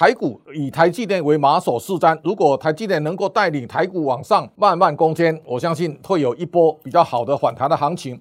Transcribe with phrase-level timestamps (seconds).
[0.00, 8.18] 台股以台积电为马首是瞻，如果台积电能够带领台股往上慢慢攻坚，我相信会有一波比较好的反弹的行情。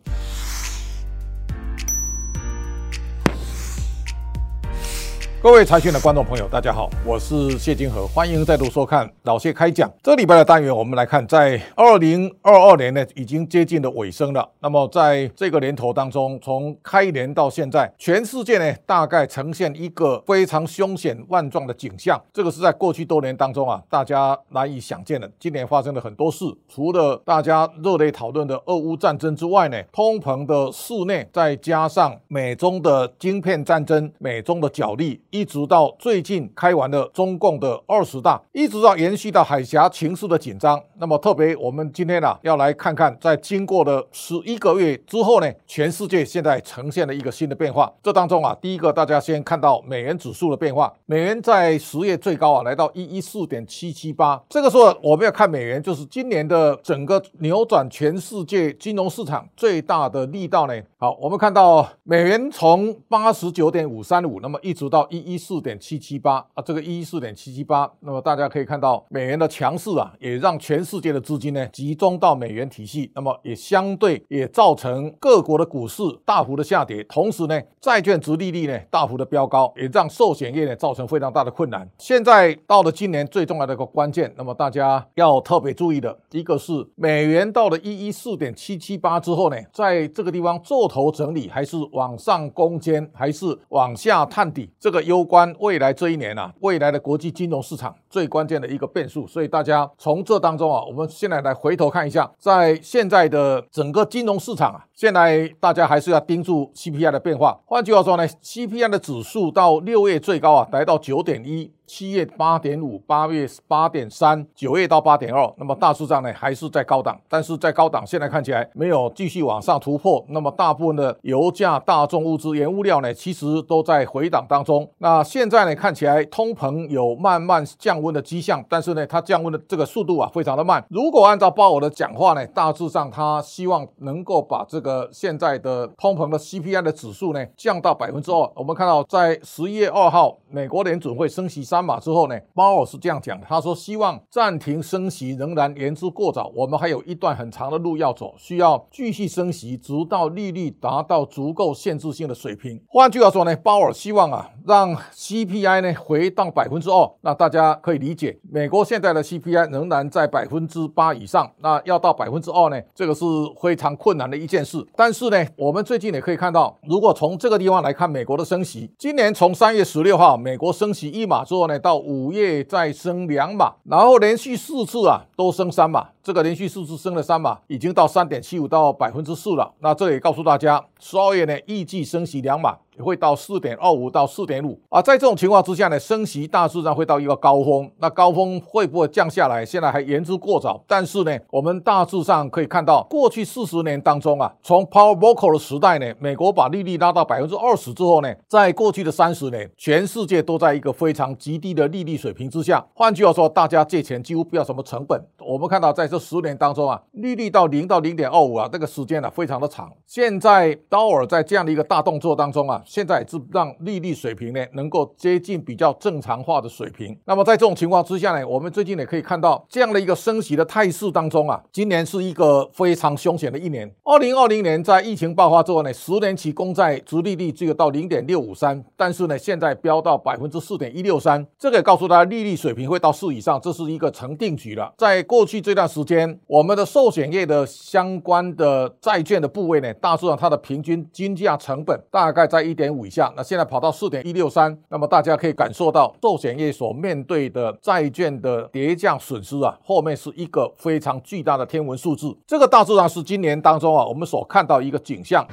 [5.41, 9.89] 各位财讯的观众朋友，大家好，我是谢金河，欢迎再度收看老谢开讲。
[10.03, 14.45] 这礼拜的单元，我们来看，在二零二二年呢，已经接近了尾声了。
[14.59, 22.21] 那么在这个年头当中，从开年到现在，全世界呢，大概呈现一个非常凶险万状的景象。
[22.33, 25.31] 这个是在过去多年当中啊，大家难以想见的。
[25.39, 35.21] 今年发生了很多事，除了大家热烈讨论的俄乌战争之外呢，通膨的肆虐，再加上美中的晶片战争，美中的角力。
[35.31, 40.81] 一直到最近开完了中共的二十大，一直到延续到海峡情势的紧张。
[40.97, 47.91] 那么特别，我们今天呢、啊、要来看看，在经过了十一个月之后呢，全世界现在呈现了一个新的变化。
[48.01, 54.41] 这当中啊，第一个大家先看到美元指数的变化，美元在十月最高啊来到一一四点七七八。
[54.49, 60.73] 这个时候我们要看美元，就是今年的整个扭转全世界金融市场最大的力道呢。
[60.97, 65.18] 好，我们看到美元从八十九点五三五，那么一直到一。
[65.19, 81.89] 一四点七七八啊，这个一四点七七八，那么大家可以看到美元的强势啊，也让全世界的资金呢集中到美元体系，那么也相对也造成各国的股市大幅的下跌，同时呢，债券殖利率呢大幅的飙高，也让寿险业呢造成非常大的困难。
[81.97, 94.71] 现在到了今年最重要的一个关键，那么大家要特别注意的一个是美元到了一一四点七七八之后呢，在这个地方做头整理，还是往上攻坚，还是往下探底？
[94.79, 94.99] 这个。
[95.09, 107.59] 攸关未来这一年啊，未来的国际金融市场最关键的一个变数，所以大家从这当中啊，我们现在来回头看一下，在现在的整个金融市场啊，现在大家还是要盯住 CPI 的变化。
[107.65, 111.71] 换句话说呢，CPI 的指数到六月最高啊，来到九点一。
[111.89, 120.23] 七月八点五，八月八点三，九月到八点二，那么大致上呢还是在高档，但是在高档现在看起来没有继续往上突破。
[120.29, 124.87] 那么大部分的油价、大宗物资、原物料呢，其实都在回档当中。
[124.99, 130.85] 那现在呢看起来通膨有慢慢降温的迹象，但是呢它降温的这个速度啊非常的慢。
[130.91, 138.51] 如果按照鲍尔的讲话呢，大致上他希望能够把这个现在的通膨的 CPI 的指数呢降到百分之二。
[138.55, 141.78] 我们看到在十一月二号，美国联准会升息三。
[141.79, 152.77] 三码之后呢，鲍尔是这样讲的，他说希望暂停升息仍然言之过早，我们还有一段很长的路要走，需要继续升息，直到利率达到足够限制性的水平。
[152.89, 157.09] 换句话说呢，鲍尔希望啊，让 CPI 呢回到百分之二。
[157.21, 163.23] 那大家可以理解，美国现在的 CPI 仍然在百分之八以上，那要到百分之二呢，这个是
[163.61, 164.85] 非常困难的一件事。
[164.97, 171.68] 但是呢，我们最近也可以看到，如果从这个地方来看，美国的升息，今年从三月十六号美国升息一码之后。
[171.77, 179.73] 到五月再升两码，然后连续四次啊都升三码，这个连续四次升了三码，已经到三点七五到百分之四了。
[179.79, 182.77] 那这也告诉大家，十二月呢预计升息两码。
[182.99, 187.89] 也会到四点二五到四点五啊，在这种情况之下呢，升息大致上会到一个高峰。
[187.99, 189.65] 那高峰会不会降下来？
[189.65, 190.83] 现在还言之过早。
[190.85, 202.85] 但是呢，我们大致上可以看到，过去四十年当中啊，从 Powell Volcker 的时代呢，美国把利率拉到百分之二十之后呢，在过去的三十年，全世界都在一个非常极低的利率水平之下。
[202.93, 205.17] 换句话说，大家借钱几乎不要什么成本。
[205.39, 209.89] 我们看到在这十年当中啊，利率到零到零点二五啊，这个时间呢、非常的长。
[210.05, 212.81] 现在刀尔在这样的一个大动作当中啊。
[212.89, 217.15] 现在是让利率水平呢能够接近比较正常化的水平。
[217.25, 223.87] 那么在这种情况之下呢，我们最近也可以看到这样的一个升息的态势当中啊，今年是一个非常凶险的一年。
[224.03, 234.91] 二零二零年在疫情爆发之后呢，十年期公债殖利率只有到零点六五三，但是呢现在飙到百分之四点一六三，这个也告诉大家利率水平会到四以上，这是一个成定局了。
[234.97, 252.33] 在过去这段时时间，我们的寿险业的相关的债券的部位呢，大致上它的平均均价成本大概在一点五以下，那现在跑到四点一六三，那么大家可以感受到寿险业所面对的债券的跌价损失啊，后面是一个非常巨大的天文数字。
[252.47, 255.45] 这个大致上是今年当中啊，我们所看到一个景象。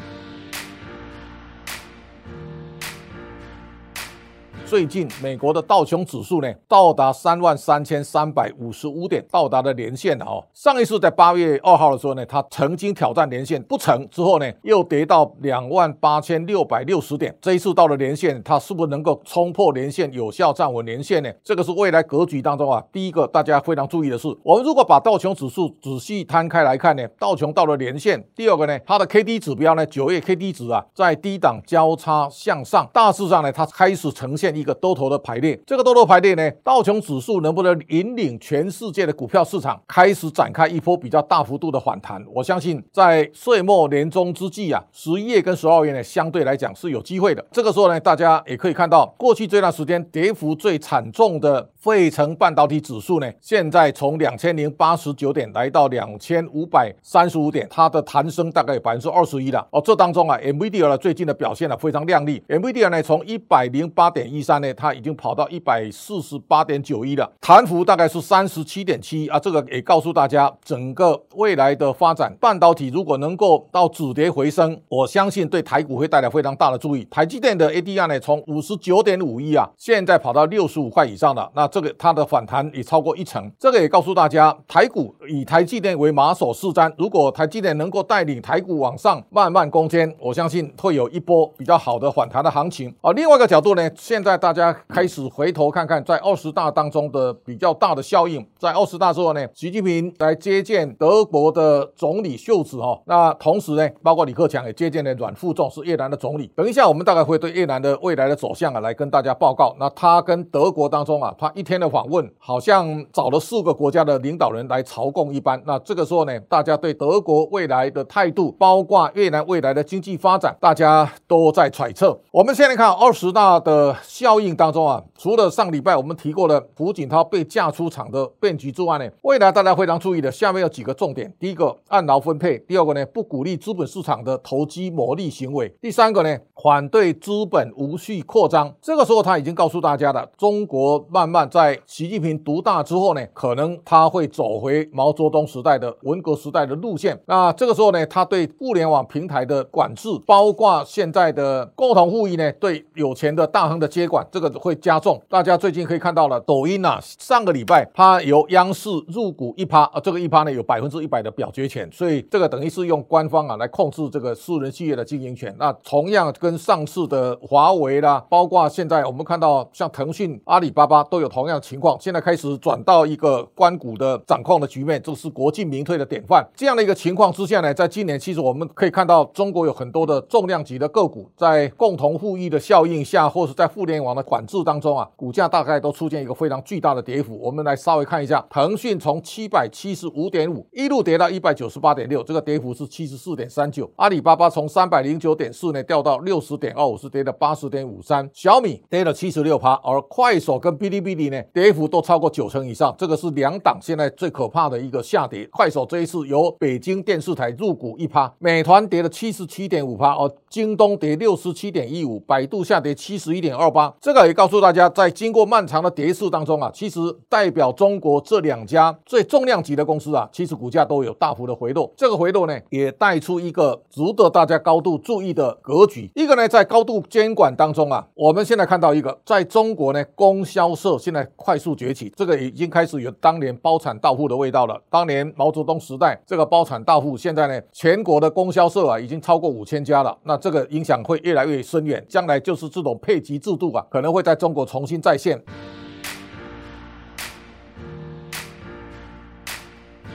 [4.66, 10.44] 最近美国的道琼指数呢，到达三万三千三百五十五点，到达了年线了哦。
[10.52, 17.32] 上一次在八月二号的时候呢，它曾经挑战年线不成，之后呢又跌到两万八千六百六十点。
[17.40, 21.30] 这一次到了年线，它是不是能够冲破年线，有效站稳年线呢？
[21.44, 28.20] 这个是未来格局当中啊，第一个大家非常注意的是，我们如果把道琼指数仔细摊开来看呢，道琼到了年线。
[28.34, 34.55] 第二个呢，它的 K D 指标呢，九月 K D 值啊，在低档交叉向上，大致上呢，它开始呈现。
[34.56, 35.58] 一个多头的排列。
[35.66, 42.24] 这个多头排列呢，道琼指数能不能引领全世界的股票市场开始展开一波比较大幅度的反弹？
[42.34, 47.44] 我相信在岁末年终之际啊，十一月跟十二月呢，相对来讲是有机会的。
[47.52, 59.66] 这个时候呢，大家也可以看到，过去这段时间跌幅最惨重的费城半导体指数呢，现在从两千零八十九点来到两千五百三十五点，它的弹升大概有百分之二十一了。
[59.70, 69.40] 哦，这当中啊，NVIDIA 最近的表现呢非常亮丽，NVIDIA 呢从一百零八点一三呢，它已经跑到一百四十八点九一了，弹幅大概是三十七点七啊。
[69.40, 77.04] 这个也告诉大家，整个未来的发展，半导体如果能够到止跌回升，我相信对台股会带来非常大的注意。
[77.10, 83.50] 台积电的 ADR 呢从五十九点五一啊，现在跑到六十五块以上了，那这个它的反弹也超过一成。
[83.58, 92.94] 这个也告诉大家，台股以台积电为马首是瞻，如果台积电能够带领台股往上慢慢攻坚，我相信会有一波比较好的反弹的行情。
[93.00, 106.50] 而另外一个角度呢，现在大家开始回头看看，在二十大当中的比较大的效应，在二十大之后呢，习近平来接见德国的总理秀子哈，那同时呢，包括李克强也接见了阮富仲，是越南的总理。
[106.56, 109.76] 等一下我们大概会对越南的未来的走向啊来跟大家报告。
[109.78, 115.62] 那他跟德国当中啊，他一天的访问好像找了四个国家的领导人来朝贡一般。
[115.66, 122.18] 那这个时候呢，大家对德国未来的态度，包括越南未来的经济发展，大家都在揣测。
[122.30, 138.74] 我们现在看二十大的效效应当中啊，除了上礼拜我们提过的胡锦涛被架出场的变局之外呢，未来大家非常注意的下面有几个重点：第一个，按劳分配；第二个呢，不鼓励资本市场的投机牟利行为；第三个呢，反对资本无序扩张。
[138.82, 147.16] 这个时候他已经告诉大家了，中国慢慢在习近平独大之后呢，可能他会走回毛泽东时代的文革时代的路线。
[147.26, 155.20] 那这个时候呢，他对互联网平台的管制，包括现在的共同富裕呢，对有钱的大亨的接管，这个会加重。
[155.28, 165.54] 大家最近可以看到了，抖音啊，上个礼拜它由央视入股一趴，啊，这个一趴呢有百分之一百的表决权，所以这个等于是用官方啊来控制这个私人企业的经营权。
[165.58, 176.46] 那同样跟上市的华为啦，包括现在我们看到像腾讯、阿里巴巴都有同样的情况，现在开始转到一个官股的掌控的局面，这是国进民退的典范。
[176.54, 187.38] 这样的一个情况之下呢，在今年其实我们可以看到，中国有很多的重量级的个股在共同富裕的效应下，或是在互联网的管制当中啊，股价大概都出现一个非常巨大的跌幅。
[187.38, 193.90] 我们来稍微看一下，腾讯从七百七十五点五一路跌到一百九十八点六，这个跌幅是七十四点三九。
[193.96, 198.28] 阿里巴巴从三百零九点四呢掉到六十点二五，是跌了八十点五三。
[198.32, 205.48] 小米跌了七十六趴，而快手跟哔哩哔哩呢跌幅都超过九成以上，这个是两档现在最可怕的一个下跌。
[205.52, 213.94] 快手这一次由北京电视台入股一趴，美团跌了七十七点五趴，而京东跌六十七点一五，百度下跌七十一点二八。
[214.00, 221.92] 这个也告诉大家，在经过漫长的跌势当中啊，其实代表中国这两家最重量级的公司啊，其实股价都有大幅的回落。
[221.96, 226.10] 这个回落呢，也带出一个值得大家高度注意的格局。
[226.14, 234.80] 一个呢，在高度监管当中啊，我们现在看到一个，在中国呢，供销社现在快速崛起，这个已经开始有当年包产到户的味道了。
[234.90, 240.16] 当年毛泽东时代，这个包产到户，现在呢，全国的供销社啊，已经超过五千家了。
[240.24, 245.40] 那这个影响会越来越深远，将来就是这种配给制度啊，可能会在中国重新再现。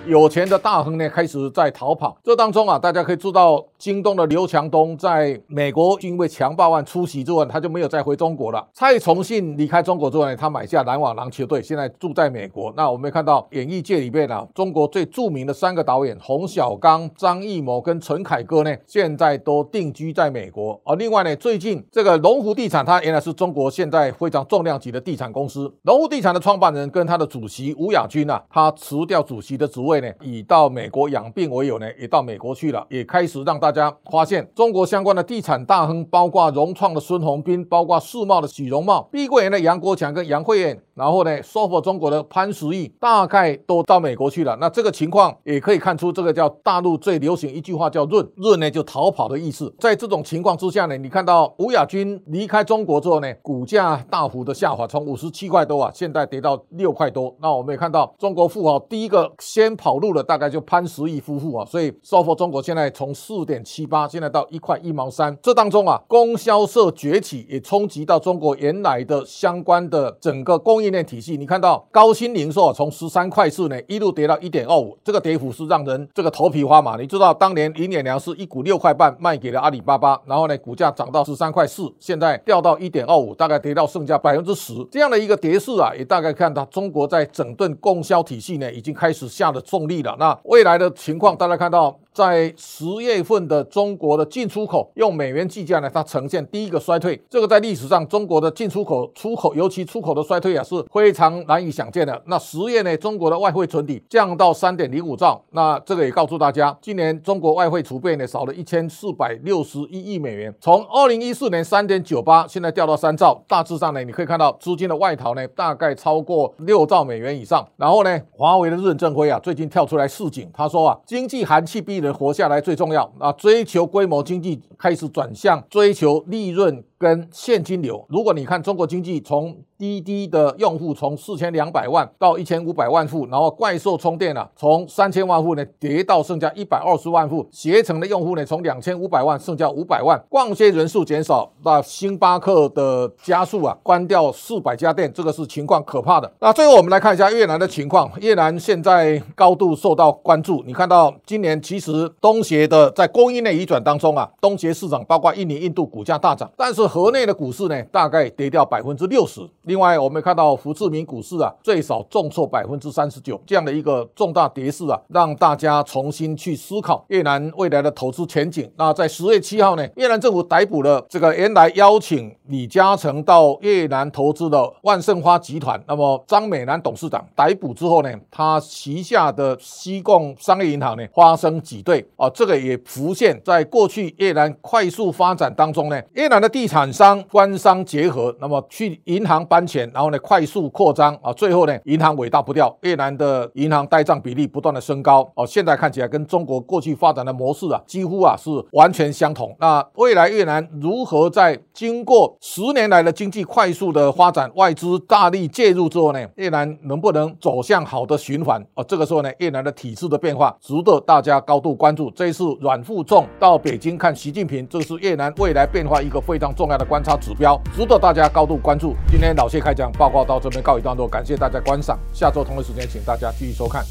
[0.07, 2.17] 有钱的大亨呢，开始在逃跑。
[2.23, 8.67] 这当中啊，大家可以知道，京东的刘强东在美国因为强暴案出席之后，他就没有再回中国了。
[8.73, 12.73] 蔡崇信离开中国之后呢，他买下篮网篮球队，现在住在美国。
[12.75, 20.81] 那我们看到演艺界里面啊，中国最著名的三个导演洪小刚、张艺谋跟陈凯歌呢，现在都定居在美国。
[20.83, 25.71] 而另外呢，最近这个龙湖地产，它原来是中国现在非常重量级的地产公司。
[25.83, 29.91] 龙湖地产的创办人跟他的主席吴亚军啊，他辞掉主席的职位。
[30.21, 44.55] 以到美国养病为由呢，也到美国去了，也开始让大家发现中国相关的地产大亨，包括融创的孙宏斌，包括世茂的许荣茂，碧桂园的杨国强跟杨惠妍，然后呢，SOFO 中国的潘石屹，大概都到美国去了。
[44.61, 49.73] 那这个情况也可以看出，这个叫大陆最流行一句话叫“润润”呢，就逃跑的意思。
[49.79, 57.35] 在这种情况之下呢，你看到吴亚军离开中国之后呢，股价大幅的下滑，从五十七块多啊，现在跌到六块多。
[57.41, 59.71] 那我们也看到中国富豪第一个先。
[59.81, 65.35] 跑路了，大概就潘石屹夫妇啊，所以 SOFO 中国现在从四点七八，现在到一块一毛三。
[65.41, 76.97] 这当中啊，供销社崛起也冲击到中国原来的相关的整个供供应链体系，你看到高鑫零售从十三块四呢一路跌到一点二五，这个跌幅是让人这个头皮发麻。
[76.97, 90.15] 你知道当年林演良是一股六块半卖给了阿里巴巴，然后呢股价涨到十三块四，现在掉到一点二五，大概跌到剩下百分之十这样的一个跌势啊，也大概看到中国在整顿供销体系呢已经开始下了重力了。
[90.17, 91.95] 那未来的情况，大家看到。
[92.13, 97.21] 在十月份的中国的进出口用美元计价呢，它呈现第一个衰退。
[97.29, 102.21] 这个在历史上中国的进出口出口，尤其出口的衰退啊，是非常难以想见的。
[102.25, 105.41] 那十月呢，中国的外汇存底降到三点零五兆。
[105.51, 113.41] 那这个也告诉大家，今年中国外汇储备呢少了一千四百六十一亿美元，从二零一四年三点九八，现在掉到三兆。
[113.47, 117.65] 大致上呢，你可以看到资金的外逃呢，大概超过六兆美元以上。
[117.77, 123.31] 然后呢，华为的任正非啊，最近跳出来示警，他说啊，经济寒气逼人活下来最重要啊！
[123.33, 128.05] 追求规模经济开始转向追求利润跟现金流。
[128.09, 146.31] 如果你看中国经济从滴滴的用户从四千两百万到一千五百万户，然后怪兽充电啊，从三千万户呢跌到剩下一百二十万户，携程的用户呢从两千五百万剩下五百万，逛街人数减少，那星巴克的加速啊关掉四百家店，这个是情况可怕的。
[146.39, 150.63] 那最后我们来看一下越南的情况，越南现在高度受到关注。
[150.67, 159.39] 你看到今年其实东协的在供应链移转当中啊，东协市场包括印尼、印度股价大涨，但是河内的股市呢大概跌掉百分之六十。
[159.61, 168.69] 另外，我们看到胡志明股市啊，最少重挫百分之三十九，这样的一个重大跌势啊，让大家重新去思考越南未来的投资前景。
[168.75, 199.55] 那在十月七号呢，越南政府逮捕了这个原来邀请李嘉诚到越南投资的万盛花集团，那么张美兰董事长逮捕之后呢，他旗下的西贡商业银行呢发生挤兑啊，这个也浮现在过去越南快速发展当中呢，越南的地产产商官商结合，那么去银行搬钱，然后呢，快速扩张啊，最后呢，银行尾大不掉，越南的银行呆账比例不断的升高哦，现在看起来跟中国过去发展的模式啊，几乎啊是完全相同。
[199.59, 208.59] 那未来越南如何在经过十年来的经济快速的发展，外资大力介入之后呢，越南能不能走向好的循环？
[208.73, 212.09] 哦，这个时候呢，越南的体制的变化值得大家高度关注。
[212.09, 218.95] 这一次阮富仲到北京看习近平，这是越南未来变化一个非常重要的观察指标，值得大家高度关注。
[219.09, 221.99] 今天老谢开讲报告到这边告一段落，感谢大家观赏。
[222.13, 223.83] 下周同一时间，请大家继续收看。